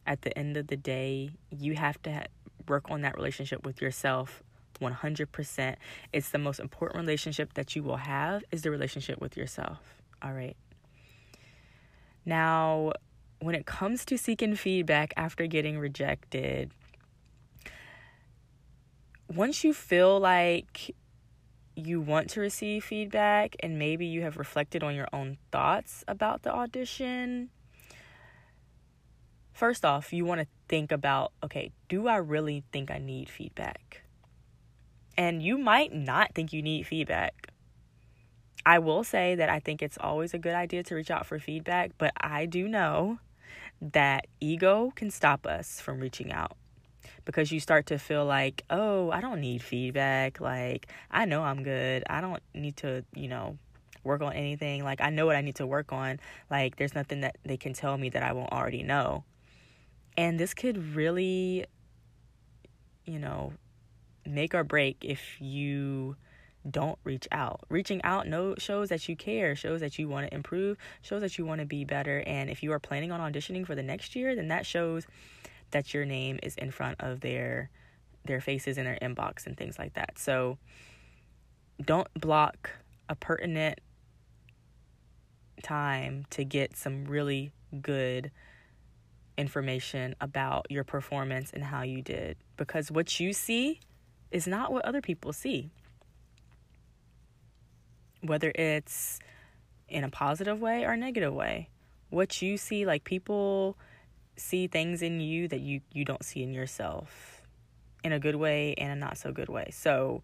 at 0.07 0.23
the 0.23 0.37
end 0.37 0.57
of 0.57 0.67
the 0.67 0.77
day, 0.77 1.31
you 1.51 1.75
have 1.75 2.01
to 2.03 2.25
work 2.69 2.91
on 2.91 3.03
that 3.03 3.17
relationship 3.17 3.65
with 3.65 3.81
yourself 3.81 4.43
100%. 4.81 5.77
It's 6.13 6.31
the 6.31 6.39
most 6.39 6.61
important 6.61 7.01
relationship 7.01 7.55
that 7.55 7.77
you 7.77 7.83
will 7.83 7.97
have 7.97 8.43
is 8.51 8.63
the 8.63 8.71
relationship 8.71 9.21
with 9.21 9.37
yourself. 9.37 9.79
All 10.23 10.33
right. 10.33 10.57
Now, 12.25 12.93
when 13.41 13.55
it 13.55 13.67
comes 13.67 14.05
to 14.07 14.19
seeking 14.19 14.55
feedback 14.55 15.13
after 15.17 15.47
getting 15.47 15.79
rejected, 15.79 16.71
once 19.29 19.65
you 19.65 19.73
feel 19.73 20.19
like 20.19 20.95
you 21.77 22.01
want 22.01 22.29
to 22.31 22.41
receive 22.41 22.85
feedback 22.85 23.57
and 23.61 23.79
maybe 23.79 24.07
you 24.07 24.23
have 24.23 24.37
reflected 24.37 24.83
on 24.83 24.95
your 24.95 25.09
own 25.13 25.39
thoughts 25.51 26.05
about 26.07 26.43
the 26.43 26.53
audition, 26.53 27.49
first 29.61 29.85
off, 29.85 30.11
you 30.11 30.25
want 30.25 30.41
to 30.41 30.47
think 30.71 30.91
about 30.91 31.33
okay, 31.45 31.71
do 31.91 32.09
I 32.09 32.17
really 32.17 32.65
think 32.73 32.91
I 32.91 32.97
need 32.97 33.29
feedback? 33.29 34.03
And 35.19 35.43
you 35.43 35.59
might 35.59 35.93
not 35.93 36.35
think 36.35 36.55
you 36.55 36.63
need 36.63 36.87
feedback. 36.87 37.53
I 38.65 38.79
will 38.79 39.05
say 39.05 39.35
that 39.35 39.51
I 39.51 39.61
think 39.61 39.83
it's 39.83 39.99
always 40.01 40.33
a 40.33 40.39
good 40.39 40.55
idea 40.55 40.83
to 40.85 40.95
reach 40.95 41.11
out 41.11 41.27
for 41.27 41.39
feedback, 41.39 41.93
but 41.99 42.13
I 42.19 42.47
do 42.47 42.69
know 42.69 43.19
that 43.83 44.27
ego 44.41 44.93
can 44.97 45.11
stop 45.11 45.47
us 45.47 45.79
from 45.79 46.01
reaching 46.01 46.33
out 46.33 46.57
because 47.27 47.53
you 47.53 47.61
start 47.61 47.85
to 47.87 47.99
feel 47.99 48.25
like, 48.25 48.65
oh, 48.71 49.11
I 49.11 49.21
don't 49.21 49.43
need 49.43 49.63
feedback. 49.63 50.41
Like, 50.41 50.87
I 51.11 51.27
know 51.27 51.43
I'm 51.43 51.63
good. 51.63 52.03
I 52.09 52.23
don't 52.23 52.43
need 52.55 52.79
to, 52.79 53.05
you 53.15 53.29
know, 53.29 53.59
work 54.05 54.23
on 54.23 54.33
anything. 54.33 54.85
Like, 54.85 55.03
I 55.03 55.11
know 55.11 55.27
what 55.27 55.37
I 55.37 55.43
need 55.43 55.57
to 55.57 55.67
work 55.67 55.93
on. 55.93 56.19
Like, 56.51 56.77
there's 56.77 56.95
nothing 56.95 57.21
that 57.21 57.37
they 57.45 57.59
can 57.59 57.75
tell 57.75 57.99
me 57.99 58.09
that 58.11 58.23
I 58.23 58.33
won't 58.33 58.53
already 58.53 58.83
know. 58.83 59.25
And 60.17 60.39
this 60.39 60.55
could 60.55 60.95
really, 60.95 61.67
you 63.05 63.19
know, 63.19 63.53
make 64.27 64.55
or 64.55 64.65
break 64.65 64.99
if 65.05 65.41
you 65.41 66.17
don't 66.69 66.99
reach 67.05 67.27
out. 67.33 67.61
Reaching 67.69 68.03
out 68.03 68.27
no 68.27 68.55
shows 68.59 68.91
that 68.91 69.09
you 69.09 69.17
care, 69.17 69.57
shows 69.57 69.81
that 69.81 69.99
you 69.99 70.09
want 70.09 70.29
to 70.29 70.35
improve, 70.35 70.77
shows 71.03 71.23
that 71.23 71.39
you 71.39 71.47
want 71.47 71.61
to 71.61 71.67
be 71.67 71.85
better. 71.85 72.23
And 72.27 72.51
if 72.51 72.63
you 72.63 72.73
are 72.73 72.79
planning 72.79 73.13
on 73.13 73.21
auditioning 73.21 73.67
for 73.67 73.75
the 73.75 73.83
next 73.83 74.15
year, 74.15 74.35
then 74.35 74.49
that 74.49 74.67
shows 74.67 75.07
that 75.71 75.95
your 75.95 76.05
name 76.05 76.39
is 76.43 76.55
in 76.57 76.71
front 76.71 77.01
of 77.01 77.21
their 77.21 77.71
their 78.27 78.41
faces 78.41 78.77
in 78.77 78.85
their 78.85 78.99
inbox 79.01 79.47
and 79.47 79.57
things 79.57 79.79
like 79.79 79.95
that. 79.95 80.19
So 80.19 80.59
don't 81.83 82.09
block 82.15 82.71
a 83.09 83.15
pertinent 83.15 83.81
time 85.63 86.27
to 86.31 86.45
get 86.45 86.77
some 86.77 87.07
really 87.07 87.51
good 87.81 88.31
information 89.41 90.15
about 90.21 90.67
your 90.71 90.85
performance 90.85 91.51
and 91.53 91.65
how 91.65 91.83
you 91.83 92.03
did 92.03 92.37
because 92.57 92.91
what 92.91 93.19
you 93.19 93.33
see 93.33 93.81
is 94.31 94.47
not 94.47 94.73
what 94.73 94.85
other 94.85 95.01
people 95.01 95.33
see. 95.33 95.71
Whether 98.23 98.53
it's 98.55 99.19
in 99.89 100.05
a 100.05 100.09
positive 100.09 100.61
way 100.61 100.85
or 100.85 100.97
negative 100.97 101.35
way. 101.35 101.69
What 102.11 102.41
you 102.41 102.57
see, 102.57 102.87
like 102.87 103.05
people 103.05 103.77
see 104.37 104.69
things 104.69 105.03
in 105.03 105.21
you 105.21 105.49
that 105.49 105.61
you, 105.61 105.81
you 105.93 106.05
don't 106.05 106.25
see 106.25 106.43
in 106.43 106.55
yourself 106.55 107.43
in 108.03 108.13
a 108.13 108.19
good 108.19 108.37
way 108.37 108.75
and 108.79 108.93
a 108.93 108.97
not 108.97 109.19
so 109.19 109.33
good 109.33 109.49
way. 109.49 109.71
So 109.73 110.23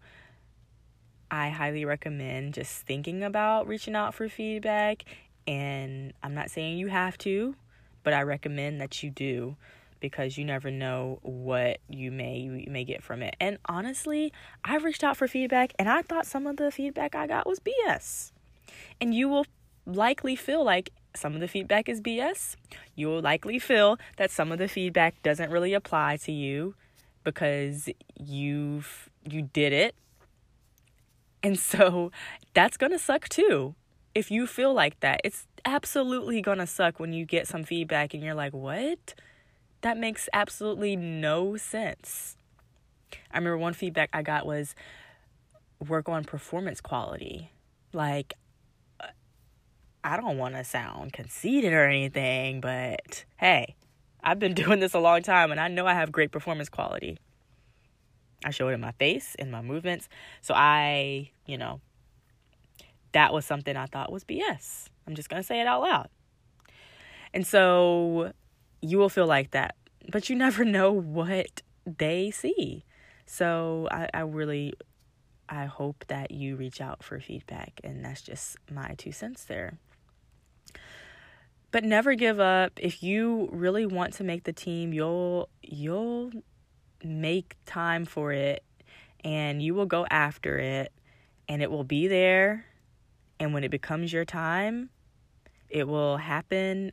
I 1.29 1.49
highly 1.49 1.85
recommend 1.85 2.53
just 2.53 2.85
thinking 2.85 3.23
about 3.23 3.67
reaching 3.67 3.95
out 3.95 4.13
for 4.13 4.29
feedback. 4.29 5.03
And 5.45 6.13
I'm 6.23 6.33
not 6.33 6.49
saying 6.49 6.77
you 6.77 6.87
have 6.87 7.17
to, 7.19 7.55
but 8.03 8.13
I 8.13 8.21
recommend 8.23 8.81
that 8.81 9.03
you 9.03 9.09
do 9.09 9.57
because 9.99 10.37
you 10.37 10.45
never 10.45 10.69
know 10.69 11.19
what 11.23 11.79
you 11.89 12.11
may 12.11 12.37
you 12.39 12.71
may 12.71 12.83
get 12.83 13.03
from 13.03 13.21
it. 13.21 13.35
And 13.39 13.57
honestly, 13.65 14.31
I 14.63 14.77
reached 14.77 15.03
out 15.03 15.17
for 15.17 15.27
feedback 15.27 15.73
and 15.79 15.89
I 15.89 16.01
thought 16.01 16.25
some 16.25 16.47
of 16.47 16.57
the 16.57 16.71
feedback 16.71 17.15
I 17.15 17.27
got 17.27 17.47
was 17.47 17.59
BS. 17.59 18.31
And 19.01 19.13
you 19.13 19.29
will 19.29 19.45
likely 19.85 20.35
feel 20.35 20.63
like 20.63 20.91
some 21.15 21.33
of 21.33 21.39
the 21.39 21.47
feedback 21.47 21.89
is 21.89 22.01
BS. 22.01 22.55
You 22.95 23.07
will 23.07 23.21
likely 23.21 23.59
feel 23.59 23.97
that 24.17 24.31
some 24.31 24.51
of 24.51 24.59
the 24.59 24.67
feedback 24.67 25.21
doesn't 25.23 25.49
really 25.49 25.73
apply 25.73 26.17
to 26.17 26.31
you 26.31 26.75
because 27.23 27.89
you've 28.19 29.09
you 29.29 29.41
did 29.41 29.73
it. 29.73 29.95
And 31.43 31.57
so 31.57 32.11
that's 32.53 32.77
going 32.77 32.91
to 32.91 32.99
suck 32.99 33.29
too. 33.29 33.75
If 34.13 34.31
you 34.31 34.47
feel 34.47 34.73
like 34.73 34.99
that, 35.01 35.21
it's 35.23 35.45
absolutely 35.67 36.41
going 36.41 36.59
to 36.59 36.67
suck 36.67 36.99
when 36.99 37.13
you 37.13 37.25
get 37.25 37.47
some 37.47 37.63
feedback 37.63 38.13
and 38.13 38.23
you're 38.23 38.33
like, 38.33 38.53
"What?" 38.53 39.13
That 39.81 39.97
makes 39.97 40.27
absolutely 40.33 40.95
no 40.95 41.57
sense. 41.57 42.37
I 43.31 43.37
remember 43.37 43.57
one 43.57 43.73
feedback 43.73 44.09
I 44.13 44.23
got 44.23 44.45
was 44.45 44.73
work 45.85 46.09
on 46.09 46.23
performance 46.23 46.81
quality. 46.81 47.51
Like, 47.93 48.33
uh, 48.99 49.07
I 50.03 50.17
don't 50.17 50.37
want 50.37 50.55
to 50.55 50.63
sound 50.63 51.13
conceited 51.13 51.73
or 51.73 51.85
anything, 51.85 52.61
but 52.61 53.25
hey, 53.37 53.75
I've 54.23 54.39
been 54.39 54.53
doing 54.63 54.79
this 54.79 54.93
a 54.93 54.99
long 54.99 55.21
time 55.21 55.51
and 55.51 55.59
I 55.59 55.67
know 55.67 55.85
I 55.85 55.93
have 55.93 56.11
great 56.11 56.31
performance 56.31 56.69
quality. 56.69 57.17
I 58.43 58.51
show 58.51 58.67
it 58.69 58.73
in 58.73 58.81
my 58.81 58.91
face, 58.93 59.35
in 59.35 59.51
my 59.51 59.61
movements. 59.61 60.09
So 60.41 60.53
I, 60.55 61.31
you 61.45 61.57
know, 61.57 61.81
that 63.11 63.33
was 63.33 63.45
something 63.45 63.75
I 63.75 63.85
thought 63.85 64.11
was 64.11 64.23
BS. 64.23 64.89
I'm 65.07 65.15
just 65.15 65.29
going 65.29 65.41
to 65.41 65.47
say 65.47 65.61
it 65.61 65.67
out 65.67 65.81
loud. 65.81 66.09
And 67.33 67.45
so 67.47 68.33
you 68.81 68.97
will 68.97 69.09
feel 69.09 69.27
like 69.27 69.51
that, 69.51 69.75
but 70.11 70.29
you 70.29 70.35
never 70.35 70.65
know 70.77 70.91
what 70.91 71.61
they 71.85 72.31
see. 72.31 72.83
So 73.25 73.87
I, 73.91 74.09
I 74.13 74.19
really, 74.21 74.73
I 75.49 75.65
hope 75.65 76.05
that 76.07 76.31
you 76.31 76.55
reach 76.55 76.81
out 76.81 77.03
for 77.03 77.19
feedback. 77.19 77.79
And 77.83 78.03
that's 78.03 78.21
just 78.21 78.57
my 78.71 78.95
two 78.97 79.11
cents 79.11 79.45
there. 79.45 79.79
But 81.71 81.83
never 81.83 82.15
give 82.15 82.39
up. 82.39 82.79
If 82.81 83.03
you 83.03 83.49
really 83.51 83.85
want 83.85 84.13
to 84.13 84.23
make 84.23 84.45
the 84.45 84.53
team, 84.53 84.93
you'll, 84.93 85.49
you'll 85.61 86.31
make 87.03 87.55
time 87.65 88.05
for 88.05 88.31
it 88.31 88.63
and 89.23 89.61
you 89.61 89.73
will 89.73 89.85
go 89.85 90.05
after 90.09 90.57
it 90.57 90.93
and 91.49 91.61
it 91.61 91.69
will 91.69 91.83
be 91.83 92.07
there. 92.07 92.65
And 93.39 93.53
when 93.53 93.63
it 93.63 93.69
becomes 93.69 94.11
your 94.11 94.25
time, 94.25 94.89
it 95.69 95.87
will 95.87 96.17
happen 96.17 96.91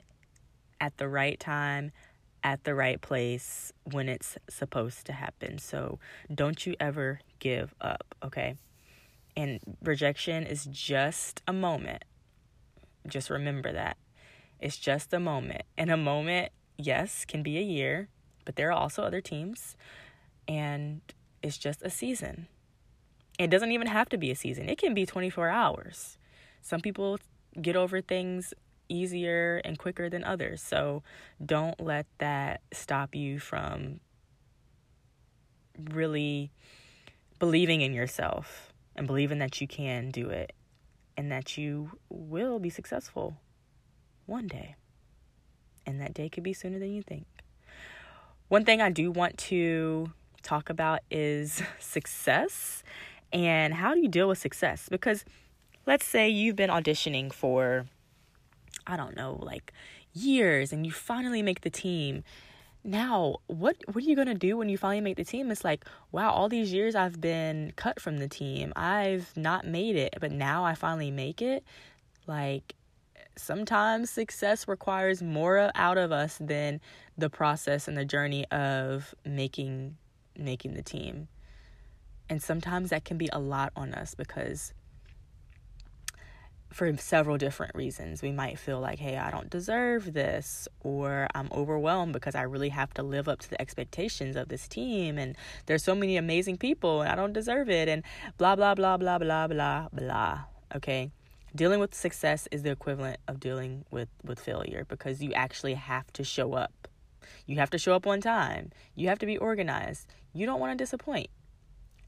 at 0.81 0.97
the 0.97 1.09
right 1.09 1.39
time, 1.39 1.93
at 2.43 2.65
the 2.65 2.75
right 2.75 3.01
place 3.01 3.73
when 3.91 4.09
it's 4.09 4.37
supposed 4.49 5.07
to 5.07 5.13
happen. 5.13 5.59
So 5.59 5.99
don't 6.33 6.67
you 6.67 6.75
ever 6.79 7.21
give 7.39 7.75
up, 7.81 8.15
okay? 8.23 8.57
And 9.37 9.61
rejection 9.83 10.45
is 10.45 10.67
just 10.67 11.43
a 11.49 11.53
moment. 11.53 12.05
Just 13.07 13.31
remember 13.31 13.73
that. 13.73 13.97
It's 14.61 14.79
just 14.79 15.13
a 15.13 15.21
moment. 15.21 15.63
And 15.77 15.91
a 15.91 15.97
moment, 15.97 16.53
yes, 16.77 17.25
can 17.25 17.43
be 17.43 17.59
a 17.59 17.63
year, 17.63 18.09
but 18.45 18.57
there 18.57 18.69
are 18.69 18.73
also 18.73 19.03
other 19.03 19.21
teams, 19.21 19.77
and 20.47 21.01
it's 21.43 21.59
just 21.59 21.83
a 21.83 21.91
season. 21.91 22.47
It 23.39 23.49
doesn't 23.49 23.73
even 23.73 23.89
have 23.89 24.09
to 24.11 24.19
be 24.19 24.31
a 24.31 24.37
season, 24.37 24.69
it 24.69 24.79
can 24.79 24.95
be 24.95 25.07
24 25.07 25.49
hours. 25.49 26.19
Some 26.63 26.81
people 26.81 27.19
get 27.61 27.77
over 27.77 28.01
things 28.01 28.55
easier 28.89 29.61
and 29.65 29.79
quicker 29.79 30.09
than 30.09 30.25
others. 30.25 30.63
So 30.63 31.03
don't 31.45 31.81
let 31.81 32.07
that 32.19 32.61
stop 32.73 33.15
you 33.15 33.39
from 33.39 34.01
really 35.91 36.51
believing 37.39 37.81
in 37.81 37.93
yourself 37.93 38.73
and 38.97 39.07
believing 39.07 39.39
that 39.39 39.61
you 39.61 39.67
can 39.67 40.11
do 40.11 40.31
it 40.31 40.53
and 41.17 41.31
that 41.31 41.57
you 41.57 41.91
will 42.09 42.59
be 42.59 42.71
successful 42.71 43.37
one 44.27 44.47
day. 44.47 44.77
And 45.87 46.01
that 46.01 46.15
day 46.15 46.29
could 46.29 46.43
be 46.43 46.53
sooner 46.53 46.79
than 46.79 46.93
you 46.93 47.03
think. 47.03 47.27
One 48.49 48.65
thing 48.65 48.81
I 48.81 48.91
do 48.91 49.11
want 49.11 49.39
to 49.39 50.13
talk 50.43 50.71
about 50.71 51.01
is 51.11 51.63
success 51.79 52.83
and 53.33 53.75
how 53.75 53.95
do 53.95 54.01
you 54.01 54.09
deal 54.09 54.29
with 54.29 54.39
success? 54.39 54.89
Because 54.89 55.25
let's 55.87 56.07
say 56.07 56.29
you've 56.29 56.55
been 56.55 56.71
auditioning 56.71 57.33
for, 57.33 57.87
I 58.87 58.97
don't 58.97 59.17
know, 59.17 59.39
like 59.43 59.73
years 60.13 60.73
and 60.73 60.87
you 60.87 60.93
finally 60.93 61.43
make 61.43 61.63
the 61.63 61.71
team. 61.71 62.25
Now, 62.87 63.39
what 63.47 63.77
what 63.87 64.05
are 64.05 64.07
you 64.07 64.15
going 64.15 64.29
to 64.29 64.35
do 64.35 64.57
when 64.59 64.69
you 64.69 64.77
finally 64.77 65.01
make 65.01 65.17
the 65.17 65.25
team? 65.25 65.51
It's 65.51 65.65
like, 65.65 65.85
wow, 66.13 66.31
all 66.31 66.49
these 66.49 66.73
years 66.73 66.95
I've 66.95 67.21
been 67.21 67.73
cut 67.77 68.01
from 68.01 68.19
the 68.19 68.29
team. 68.29 68.73
I've 68.77 69.35
not 69.37 69.67
made 69.67 69.97
it, 69.97 70.15
but 70.21 70.31
now 70.31 70.65
I 70.65 70.75
finally 70.75 71.11
make 71.11 71.41
it. 71.41 71.65
Like 72.27 72.75
sometimes 73.37 74.11
success 74.11 74.69
requires 74.69 75.23
more 75.23 75.71
out 75.75 75.99
of 75.99 76.13
us 76.13 76.39
than 76.41 76.81
the 77.17 77.31
process 77.31 77.89
and 77.89 77.97
the 77.97 78.05
journey 78.05 78.45
of 78.51 79.15
making 79.25 79.97
making 80.37 80.75
the 80.75 80.83
team. 80.83 81.29
And 82.29 82.43
sometimes 82.43 82.91
that 82.91 83.05
can 83.05 83.19
be 83.19 83.29
a 83.33 83.39
lot 83.39 83.73
on 83.77 83.95
us 83.95 84.15
because 84.15 84.73
for 86.75 86.95
several 86.97 87.39
different 87.39 87.75
reasons. 87.75 88.21
We 88.21 88.33
might 88.33 88.59
feel 88.59 88.81
like, 88.81 88.99
hey, 88.99 89.17
I 89.17 89.31
don't 89.31 89.49
deserve 89.49 90.13
this, 90.13 90.67
or 90.81 91.29
I'm 91.35 91.49
overwhelmed 91.53 92.13
because 92.13 92.35
I 92.35 92.43
really 92.43 92.71
have 92.71 92.93
to 92.95 93.03
live 93.03 93.29
up 93.29 93.39
to 93.41 93.51
the 93.51 93.61
expectations 93.61 94.35
of 94.35 94.49
this 94.49 94.67
team, 94.67 95.17
and 95.17 95.37
there's 95.67 95.85
so 95.85 95.95
many 95.95 96.17
amazing 96.17 96.59
people, 96.59 97.03
and 97.03 97.11
I 97.11 97.15
don't 97.15 97.33
deserve 97.33 97.71
it, 97.71 97.89
and 97.89 98.03
blah, 98.39 98.57
blah, 98.57 98.75
blah, 98.75 98.97
blah, 98.97 99.19
blah, 99.19 99.47
blah, 99.47 99.89
blah. 99.93 100.41
Okay? 100.75 101.13
dealing 101.55 101.79
with 101.79 101.95
success 101.95 102.49
is 102.51 102.65
the 102.65 102.71
equivalent 102.73 103.19
of 103.29 103.39
dealing 103.39 103.85
with 103.93 104.09
with 104.25 104.41
failure 104.41 104.85
because 104.89 105.23
you 105.23 105.33
actually 105.35 105.75
have 105.75 106.13
to 106.13 106.25
show 106.25 106.55
up 106.55 106.89
you 107.47 107.57
have 107.59 107.71
to 107.71 107.79
show 107.79 107.95
up 107.95 108.09
on 108.09 108.21
time 108.21 108.73
you 108.97 109.07
have 109.07 109.21
to 109.21 109.27
be 109.27 109.39
organized 109.39 110.13
you 110.33 110.47
don't 110.47 110.59
want 110.59 110.77
to 110.77 110.83
disappoint 110.83 111.29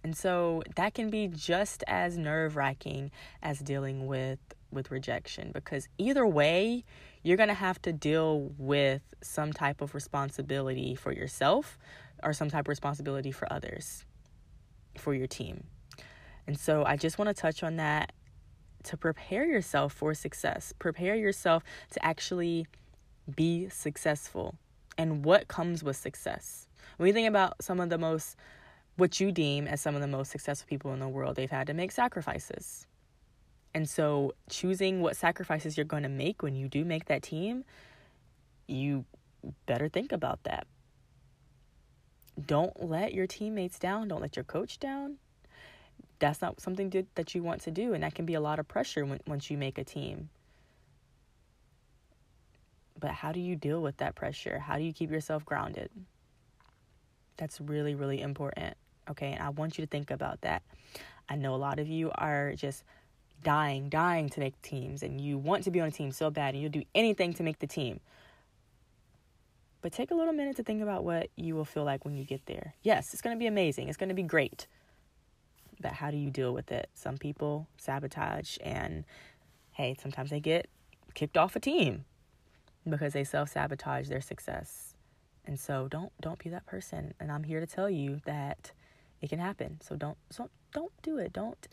and 0.03 0.17
so 0.17 0.63
that 0.77 0.95
can 0.95 1.11
be 1.11 1.27
just 1.27 1.83
as 1.89 2.17
nerve-wracking 2.17 3.11
as 3.43 3.59
dealing 3.59 4.07
with 4.07 4.39
with 4.71 4.91
rejection 4.91 5.51
because 5.53 5.89
either 5.99 6.27
way 6.27 6.85
you're 7.23 7.37
going 7.37 7.49
to 7.49 7.55
have 7.55 7.81
to 7.83 7.93
deal 7.93 8.53
with 8.59 9.03
some 9.23 9.53
type 9.53 9.81
of 9.81 9.95
responsibility 9.95 10.95
for 10.95 11.13
yourself 11.13 11.79
or 12.23 12.33
some 12.33 12.51
type 12.51 12.65
of 12.65 12.69
responsibility 12.69 13.31
for 13.31 13.51
others 13.53 14.05
for 14.97 15.15
your 15.15 15.27
team 15.27 15.65
and 16.47 16.59
so 16.59 16.85
I 16.85 16.97
just 16.97 17.19
want 17.19 17.29
to 17.29 17.35
touch 17.35 17.63
on 17.63 17.77
that 17.77 18.13
to 18.85 18.97
prepare 18.97 19.45
yourself 19.45 19.93
for 19.93 20.15
success. 20.15 20.73
Prepare 20.79 21.17
yourself 21.17 21.65
to 21.91 22.05
actually 22.05 22.67
be 23.35 23.69
successful 23.69 24.55
and 24.97 25.25
what 25.25 25.49
comes 25.49 25.83
with 25.83 25.97
success. 25.97 26.69
When 26.97 27.09
you 27.09 27.13
think 27.13 27.29
about 27.29 27.63
some 27.63 27.81
of 27.81 27.91
the 27.91 27.99
most, 27.99 28.37
what 28.97 29.19
you 29.21 29.33
deem 29.33 29.67
as 29.67 29.81
some 29.81 29.97
of 29.97 30.01
the 30.01 30.07
most 30.07 30.31
successful 30.31 30.69
people 30.69 30.93
in 30.93 31.01
the 31.01 31.09
world, 31.09 31.37
they've 31.37 31.51
had 31.51 31.67
to 31.67 31.75
make 31.75 31.91
sacrifices. 31.91 32.87
And 33.77 33.87
so, 33.87 34.33
choosing 34.49 35.03
what 35.03 35.17
sacrifices 35.17 35.77
you're 35.77 35.85
going 35.85 36.05
to 36.05 36.09
make 36.09 36.43
when 36.43 36.57
you 36.57 36.67
do 36.67 36.83
make 36.83 37.05
that 37.09 37.23
team, 37.23 37.63
you 38.67 39.05
better 39.67 39.87
think 39.91 40.13
about 40.13 40.43
that. 40.45 40.67
Don't 42.43 42.89
let 42.89 43.13
your 43.13 43.27
teammates 43.27 43.79
down. 43.79 44.09
Don't 44.09 44.23
let 44.23 44.35
your 44.35 44.47
coach 44.47 44.79
down. 44.81 45.19
That's 46.21 46.41
not 46.41 46.59
something 46.59 46.89
to, 46.93 47.03
that 47.17 47.35
you 47.35 47.43
want 47.43 47.61
to 47.65 47.71
do 47.71 47.93
and 47.93 48.03
that 48.03 48.15
can 48.15 48.25
be 48.25 48.33
a 48.33 48.41
lot 48.41 48.59
of 48.59 48.67
pressure 48.67 49.05
when, 49.05 49.21
once 49.27 49.51
you 49.51 49.59
make 49.59 49.77
a 49.77 49.85
team. 49.85 50.31
But 52.99 53.11
how 53.11 53.31
do 53.31 53.41
you 53.41 53.57
deal 53.57 53.83
with 53.83 53.99
that 53.99 54.15
pressure? 54.15 54.59
How 54.59 54.79
do 54.79 54.85
you 54.85 54.95
keep 54.95 55.11
yourself 55.11 55.45
grounded? 55.45 55.91
That's 57.37 57.61
really 57.61 57.95
really 57.95 58.23
important 58.23 58.75
okay? 59.11 59.33
And 59.33 59.43
i 59.43 59.49
want 59.51 59.79
you 59.79 59.85
to 59.85 59.91
think 59.91 60.11
about 60.11 60.41
that. 60.41 60.63
I 61.29 61.37
know 61.37 61.55
a 61.55 61.57
lot 61.57 61.79
of 61.79 61.89
you 61.89 62.11
are 62.15 62.55
just 62.55 62.85
dying 63.47 63.89
dying 63.89 64.29
to 64.29 64.41
make 64.41 64.61
teams 64.61 65.03
and 65.03 65.21
you 65.21 65.39
want 65.39 65.63
to 65.63 65.71
be 65.71 65.81
on 65.81 65.89
a 65.89 65.91
team 65.91 66.11
so 66.11 66.31
bad 66.31 66.53
and 66.53 66.63
you'll 66.63 66.71
do 66.71 66.83
anything 66.95 67.33
to 67.33 67.43
make 67.43 67.59
the 67.61 67.67
team 67.67 68.01
but 69.83 69.93
take 69.93 70.11
a 70.11 70.15
little 70.15 70.33
minute 70.33 70.57
to 70.57 70.65
think 70.65 70.83
about 70.83 71.05
what 71.05 71.29
you 71.37 71.55
will 71.55 71.65
feel 71.65 71.85
like 71.85 72.05
when 72.05 72.17
you 72.17 72.25
get 72.25 72.45
there 72.47 72.75
yes 72.83 73.13
it's 73.13 73.23
going 73.23 73.35
to 73.35 73.39
be 73.39 73.47
amazing 73.47 73.89
it's 73.89 73.97
going 73.97 74.09
to 74.09 74.15
be 74.15 74.23
great 74.23 74.67
but 75.81 75.93
how 75.93 76.11
do 76.11 76.17
you 76.17 76.31
deal 76.31 76.53
with 76.53 76.73
it? 76.73 76.89
Some 76.95 77.19
people 77.19 77.69
sabotage 77.77 78.57
and 78.63 79.05
hey, 79.73 79.97
sometimes 80.01 80.31
they 80.31 80.41
get 80.41 80.69
kicked 81.15 81.37
off 81.37 81.57
a 81.57 81.61
team 81.61 82.05
because 82.89 83.13
they 83.13 83.25
self-sabotage 83.25 84.09
their 84.09 84.21
success. 84.21 84.95
And 85.45 85.59
so 85.61 85.89
don't 85.89 86.13
don't 86.21 86.39
be 86.39 86.51
that 86.51 86.67
person. 86.67 87.15
And 87.21 87.31
I'm 87.31 87.45
here 87.45 87.61
to 87.61 87.67
tell 87.67 87.91
you 87.91 88.21
that 88.25 88.73
it 89.21 89.29
can 89.29 89.39
happen. 89.39 89.79
So 89.83 89.97
don't 89.97 90.19
so 90.31 90.51
don't 90.73 90.93
do 91.03 91.19
it. 91.19 91.33
Don't 91.33 91.69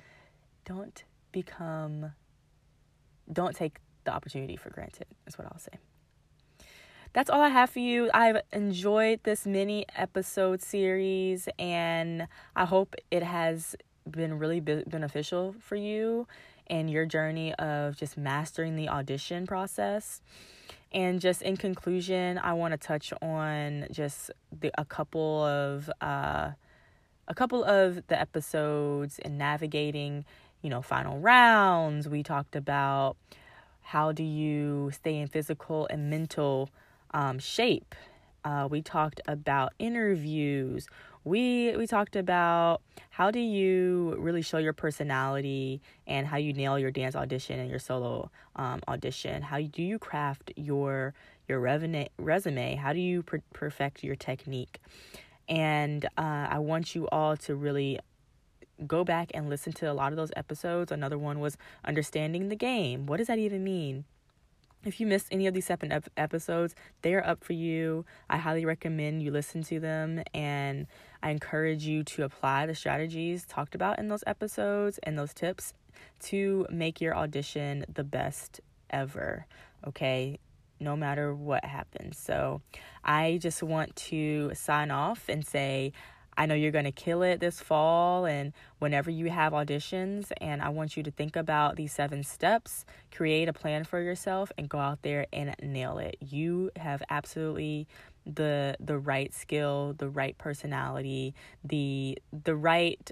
don't 0.66 1.04
become 1.34 2.14
don't 3.32 3.56
take 3.56 3.80
the 4.06 4.12
opportunity 4.14 4.56
for 4.56 4.70
granted. 4.70 5.08
Is 5.28 5.38
what 5.38 5.48
I'll 5.48 5.60
say. 5.60 5.80
That's 7.14 7.30
all 7.30 7.42
I 7.42 7.50
have 7.50 7.70
for 7.70 7.80
you. 7.80 8.10
I've 8.14 8.42
enjoyed 8.52 9.20
this 9.24 9.46
mini 9.46 9.86
episode 9.96 10.62
series 10.64 11.48
and 11.60 12.28
I 12.56 12.66
hope 12.66 12.96
it 13.12 13.22
has 13.22 13.76
been 14.10 14.40
really 14.40 14.60
be- 14.60 14.84
beneficial 14.88 15.54
for 15.60 15.76
you 15.76 16.28
and 16.68 16.90
your 16.90 17.06
journey 17.06 17.54
of 17.56 17.96
just 17.98 18.18
mastering 18.18 18.76
the 18.76 18.90
audition 18.90 19.46
process. 19.46 20.22
And 20.92 21.22
just 21.22 21.44
in 21.44 21.56
conclusion, 21.56 22.40
I 22.40 22.54
want 22.54 22.72
to 22.72 22.78
touch 22.78 23.14
on 23.22 23.88
just 23.92 24.32
the, 24.60 24.72
a 24.78 24.86
couple 24.86 25.44
of 25.44 25.92
uh, 26.02 26.52
a 27.28 27.34
couple 27.34 27.64
of 27.64 28.06
the 28.08 28.20
episodes 28.20 29.18
in 29.20 29.38
navigating, 29.38 30.26
you 30.64 30.70
know, 30.72 30.82
final 30.82 31.20
rounds. 31.20 32.10
We 32.10 32.24
talked 32.24 32.56
about 32.56 33.16
how 33.82 34.12
do 34.12 34.24
you 34.24 34.90
stay 34.92 35.18
in 35.18 35.28
physical 35.28 35.86
and 35.92 36.10
mental 36.10 36.72
um, 37.14 37.38
shape. 37.38 37.94
Uh, 38.44 38.68
we 38.70 38.82
talked 38.82 39.22
about 39.28 39.74
interviews 39.80 40.88
we 41.26 41.74
we 41.78 41.88
talked 41.88 42.18
about 42.18 42.82
how 43.10 43.32
do 43.32 43.40
you 43.40 44.14
really 44.20 44.42
show 44.42 44.58
your 44.58 44.74
personality 44.74 45.82
and 46.06 46.28
how 46.28 46.36
you 46.36 46.52
nail 46.52 46.78
your 46.78 46.92
dance 46.92 47.16
audition 47.16 47.62
and 47.62 47.70
your 47.70 47.80
solo 47.80 48.30
um, 48.58 48.82
audition 48.90 49.42
how 49.42 49.62
do 49.62 49.82
you 49.82 49.98
craft 49.98 50.52
your 50.58 51.14
your 51.48 51.60
resume? 51.60 52.76
How 52.76 52.94
do 52.94 53.00
you 53.00 53.24
per- 53.24 53.44
perfect 53.54 54.04
your 54.04 54.16
technique? 54.16 54.80
And 55.50 56.06
uh, 56.18 56.48
I 56.50 56.60
want 56.60 56.96
you 56.96 57.08
all 57.10 57.36
to 57.38 57.56
really 57.56 58.00
go 58.88 59.04
back 59.04 59.32
and 59.34 59.50
listen 59.50 59.74
to 59.74 59.92
a 59.92 59.94
lot 59.94 60.12
of 60.12 60.18
those 60.18 60.32
episodes. 60.36 60.92
Another 60.92 61.18
one 61.18 61.40
was 61.40 61.58
understanding 61.86 62.50
the 62.50 62.56
game. 62.56 63.06
What 63.06 63.18
does 63.18 63.28
that 63.28 63.40
even 63.40 63.64
mean? 63.64 64.06
If 64.86 65.00
you 65.00 65.08
missed 65.08 65.28
any 65.32 65.48
of 65.48 65.54
these 65.54 65.66
seven 65.66 65.92
ep- 65.92 66.10
episodes, 66.18 66.76
they 67.04 67.14
are 67.14 67.26
up 67.26 67.44
for 67.44 67.54
you. 67.54 68.06
I 68.30 68.38
highly 68.38 68.66
recommend 68.66 69.24
you 69.24 69.32
listen 69.32 69.64
to 69.64 69.80
them 69.80 70.24
and 70.34 70.88
I 71.22 71.30
encourage 71.30 71.86
you 71.86 72.04
to 72.04 72.24
apply 72.24 72.66
the 72.66 72.76
strategies 72.76 73.46
talked 73.46 73.76
about 73.76 73.98
in 73.98 74.10
those 74.10 74.26
episodes 74.28 75.00
and 75.04 75.18
those 75.18 75.34
tips 75.34 75.74
to 76.24 76.68
make 76.70 77.00
your 77.00 77.16
audition 77.16 77.86
the 77.94 78.04
best 78.04 78.60
ever. 78.90 79.46
Okay, 79.88 80.40
no 80.82 80.98
matter 80.98 81.34
what 81.34 81.64
happens. 81.64 82.18
So, 82.18 82.62
I 83.06 83.38
just 83.42 83.64
want 83.64 83.96
to 83.96 84.52
sign 84.54 84.92
off 84.92 85.30
and 85.30 85.46
say, 85.46 85.94
I 86.38 86.46
know 86.46 86.56
you're 86.56 86.72
going 86.72 86.86
to 86.86 86.92
kill 86.92 87.22
it 87.24 87.40
this 87.40 87.60
fall 87.62 88.26
and 88.26 88.54
whenever 88.80 89.10
you 89.10 89.30
have 89.30 89.54
auditions. 89.54 90.32
And 90.40 90.62
I 90.62 90.70
want 90.70 90.98
you 90.98 91.04
to 91.04 91.12
think 91.12 91.36
about 91.36 91.76
these 91.76 91.94
seven 91.94 92.24
steps, 92.24 92.86
create 93.12 93.48
a 93.48 93.54
plan 93.54 93.84
for 93.84 94.02
yourself, 94.02 94.52
and 94.58 94.70
go 94.70 94.80
out 94.80 95.02
there 95.02 95.28
and 95.32 95.56
nail 95.62 95.98
it. 95.98 96.18
You 96.20 96.72
have 96.76 97.02
absolutely 97.10 97.88
the 98.26 98.78
the 98.80 98.98
right 98.98 99.34
skill, 99.34 99.96
the 99.98 100.10
right 100.10 100.38
personality, 100.38 101.36
the 101.64 102.18
the 102.32 102.56
right 102.56 103.12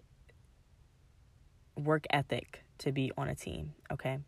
work 1.77 2.05
ethic 2.09 2.63
to 2.79 2.91
be 2.91 3.11
on 3.17 3.27
a 3.27 3.35
team, 3.35 3.73
okay? 3.91 4.19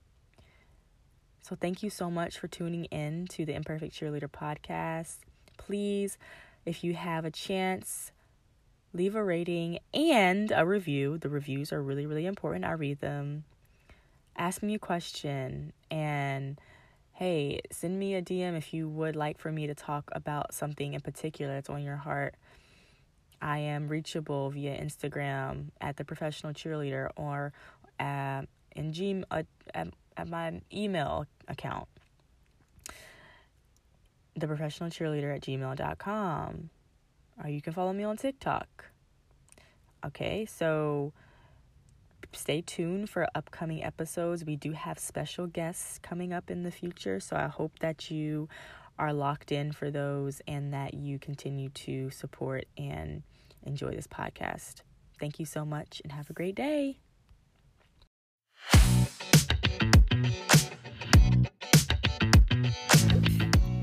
So 1.42 1.58
thank 1.60 1.84
you 1.84 1.90
so 1.90 2.10
much 2.10 2.40
for 2.40 2.48
tuning 2.48 2.86
in 2.86 3.28
to 3.28 3.46
the 3.46 3.54
Imperfect 3.54 3.94
Cheerleader 3.94 4.30
podcast. 4.30 5.18
Please, 5.58 6.18
if 6.66 6.84
you 6.84 6.94
have 6.94 7.26
a 7.26 7.32
chance, 7.32 8.12
leave 8.94 9.16
a 9.16 9.24
rating 9.24 9.80
and 9.94 10.52
a 10.56 10.66
review. 10.66 11.18
The 11.18 11.30
reviews 11.30 11.74
are 11.74 11.82
really, 11.82 12.06
really 12.06 12.26
important. 12.26 12.66
I 12.66 12.74
read 12.74 13.00
them. 13.00 13.44
Ask 14.36 14.64
me 14.64 14.76
a 14.76 14.80
question 14.80 15.74
and 15.92 16.60
hey, 17.14 17.62
send 17.72 17.98
me 17.98 18.16
a 18.16 18.22
DM 18.22 18.58
if 18.58 18.74
you 18.74 18.90
would 18.90 19.16
like 19.16 19.38
for 19.38 19.52
me 19.52 19.68
to 19.68 19.76
talk 19.76 20.10
about 20.14 20.54
something 20.54 20.94
in 20.94 21.02
particular 21.02 21.54
that's 21.54 21.70
on 21.70 21.84
your 21.84 21.96
heart. 21.96 22.36
I 23.42 23.60
am 23.60 23.88
reachable 23.88 24.50
via 24.50 24.76
Instagram 24.80 25.66
at 25.80 25.98
the 25.98 26.06
professional 26.06 26.54
cheerleader 26.54 27.10
or 27.16 27.54
at, 28.00 28.44
in 28.76 28.94
G, 28.94 29.24
uh, 29.30 29.44
at, 29.74 29.90
at 30.18 30.28
my 30.28 30.62
email 30.74 31.28
account, 31.48 31.88
the 34.36 34.48
professional 34.48 34.90
cheerleader 34.90 35.36
at 35.36 35.42
gmail.com. 35.42 36.70
Or 37.42 37.50
you 37.50 37.62
can 37.62 37.74
follow 37.74 37.94
me 37.94 38.04
on 38.04 38.18
TikTok. 38.18 38.86
Okay, 40.06 40.46
so 40.46 41.14
stay 42.34 42.62
tuned 42.62 43.10
for 43.10 43.28
upcoming 43.36 43.84
episodes. 43.84 44.44
We 44.44 44.56
do 44.56 44.72
have 44.72 45.00
special 45.00 45.48
guests 45.48 46.00
coming 46.00 46.34
up 46.34 46.50
in 46.50 46.64
the 46.64 46.72
future, 46.72 47.20
so 47.20 47.36
I 47.36 47.48
hope 47.48 47.80
that 47.80 48.12
you 48.12 48.50
are 49.00 49.14
locked 49.14 49.52
in 49.52 49.72
for 49.72 49.90
those 49.90 50.42
and 50.48 50.74
that 50.74 50.94
you 50.94 51.20
continue 51.20 51.70
to 51.70 52.10
support 52.10 52.66
and 52.78 53.24
enjoy 53.64 53.92
this 53.92 54.08
podcast. 54.08 54.82
Thank 55.20 55.40
you 55.40 55.46
so 55.46 55.66
much 55.66 56.02
and 56.04 56.12
have 56.12 56.30
a 56.30 56.34
great 56.34 56.56
day. 56.56 56.98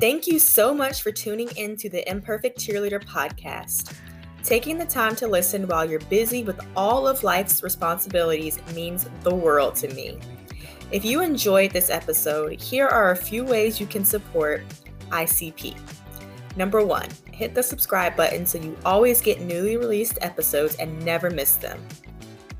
Thank 0.00 0.26
you 0.26 0.38
so 0.38 0.72
much 0.72 1.02
for 1.02 1.12
tuning 1.12 1.50
in 1.58 1.76
to 1.76 1.90
the 1.90 2.10
Imperfect 2.10 2.58
Cheerleader 2.58 3.04
podcast. 3.04 3.94
Taking 4.42 4.78
the 4.78 4.86
time 4.86 5.14
to 5.16 5.28
listen 5.28 5.68
while 5.68 5.84
you're 5.84 6.00
busy 6.00 6.42
with 6.42 6.58
all 6.74 7.06
of 7.06 7.22
life's 7.22 7.62
responsibilities 7.62 8.58
means 8.74 9.10
the 9.20 9.34
world 9.34 9.74
to 9.74 9.92
me. 9.92 10.18
If 10.90 11.04
you 11.04 11.20
enjoyed 11.20 11.72
this 11.72 11.90
episode, 11.90 12.58
here 12.58 12.88
are 12.88 13.10
a 13.10 13.16
few 13.16 13.44
ways 13.44 13.78
you 13.78 13.84
can 13.84 14.06
support 14.06 14.62
ICP. 15.10 15.76
Number 16.56 16.82
one, 16.82 17.10
hit 17.30 17.54
the 17.54 17.62
subscribe 17.62 18.16
button 18.16 18.46
so 18.46 18.56
you 18.56 18.78
always 18.86 19.20
get 19.20 19.42
newly 19.42 19.76
released 19.76 20.16
episodes 20.22 20.76
and 20.76 21.04
never 21.04 21.28
miss 21.28 21.56
them. 21.56 21.78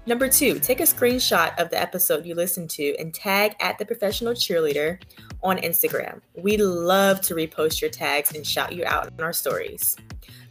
Number 0.06 0.28
two, 0.28 0.58
take 0.58 0.80
a 0.80 0.84
screenshot 0.84 1.58
of 1.60 1.68
the 1.68 1.80
episode 1.80 2.24
you 2.24 2.34
listened 2.34 2.70
to 2.70 2.96
and 2.98 3.12
tag 3.12 3.54
at 3.60 3.78
the 3.78 3.84
professional 3.84 4.32
cheerleader 4.32 5.00
on 5.42 5.58
Instagram. 5.58 6.20
We 6.34 6.56
love 6.56 7.20
to 7.22 7.34
repost 7.34 7.82
your 7.82 7.90
tags 7.90 8.34
and 8.34 8.46
shout 8.46 8.72
you 8.72 8.84
out 8.86 9.12
in 9.16 9.22
our 9.22 9.34
stories. 9.34 9.96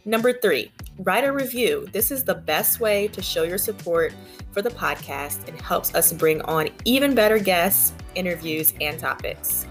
Number 0.06 0.34
three, 0.34 0.72
write 1.00 1.24
a 1.24 1.34
review. 1.34 1.88
This 1.92 2.12
is 2.12 2.24
the 2.24 2.36
best 2.36 2.80
way 2.80 3.08
to 3.10 3.22
show 3.22 3.44
your 3.44 3.58
support 3.58 4.14
for 4.52 4.62
the 4.62 4.70
podcast 4.70 5.48
and 5.48 5.60
helps 5.60 5.94
us 5.96 6.14
bring 6.14 6.42
on 6.44 6.70
even 6.86 7.16
better 7.16 7.40
guests, 7.40 7.94
interviews, 8.16 8.74
and 8.80 9.00
topics. 9.00 9.66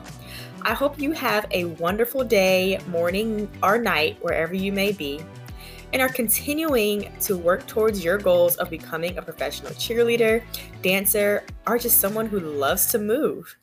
I 0.62 0.74
hope 0.74 0.98
you 0.98 1.12
have 1.12 1.46
a 1.52 1.66
wonderful 1.66 2.24
day, 2.24 2.80
morning, 2.88 3.48
or 3.62 3.78
night, 3.78 4.18
wherever 4.20 4.54
you 4.54 4.72
may 4.72 4.92
be 4.92 5.20
and 5.92 6.03
are 6.03 6.09
continuing 6.09 7.12
to 7.20 7.37
work 7.37 7.66
towards 7.66 8.05
your 8.05 8.18
goals 8.18 8.57
of 8.57 8.70
becoming 8.70 9.16
a 9.16 9.22
professional 9.22 9.72
cheerleader, 9.72 10.42
dancer, 10.83 11.44
or 11.66 11.79
just 11.79 12.01
someone 12.01 12.27
who 12.27 12.40
loves 12.40 12.87
to 12.87 12.98
move. 12.98 13.57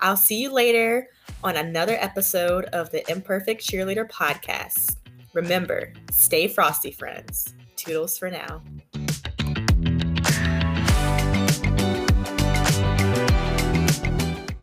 I'll 0.00 0.16
see 0.16 0.40
you 0.40 0.52
later 0.52 1.08
on 1.42 1.56
another 1.56 1.96
episode 2.00 2.66
of 2.66 2.90
the 2.90 3.08
Imperfect 3.10 3.60
Cheerleader 3.60 4.08
podcast. 4.08 4.96
Remember, 5.32 5.92
stay 6.10 6.48
frosty, 6.48 6.90
friends. 6.90 7.54
Toodles 7.76 8.18
for 8.18 8.30
now. 8.30 8.62